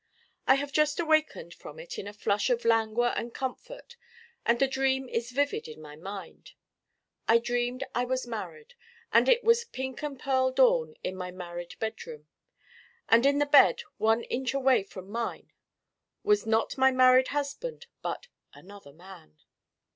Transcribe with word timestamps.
I 0.47 0.55
have 0.55 0.71
just 0.71 0.99
awakened 0.99 1.53
from 1.53 1.77
it 1.79 1.99
in 1.99 2.07
a 2.07 2.11
flush 2.13 2.49
of 2.49 2.65
languor 2.65 3.13
and 3.15 3.31
comfort. 3.35 3.97
And 4.47 4.57
the 4.57 4.67
dream 4.67 5.07
is 5.07 5.29
vivid 5.29 5.67
in 5.67 5.79
my 5.79 5.95
mind. 5.95 6.53
I 7.27 7.37
dreamed 7.37 7.83
I 7.93 8.05
was 8.05 8.25
married 8.25 8.73
and 9.13 9.29
it 9.29 9.43
was 9.43 9.63
pink 9.63 10.01
and 10.01 10.19
pearl 10.19 10.49
dawn 10.51 10.95
in 11.03 11.15
my 11.15 11.29
married 11.29 11.75
bed 11.77 12.03
room. 12.07 12.27
And 13.09 13.27
in 13.27 13.37
the 13.37 13.45
bed 13.45 13.83
one 13.97 14.23
inch 14.23 14.55
away 14.55 14.81
from 14.81 15.07
mine 15.07 15.51
was 16.23 16.47
not 16.47 16.79
my 16.79 16.89
married 16.89 17.27
husband 17.27 17.85
but 18.01 18.27
'another 18.55 18.93
man. 18.93 19.37